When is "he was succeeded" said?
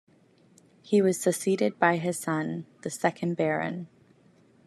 0.81-1.77